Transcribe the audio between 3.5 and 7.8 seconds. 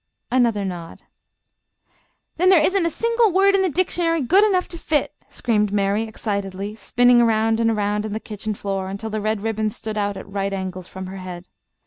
in the dictionary good enough to fit!" screamed Mary, excitedly, spinning around and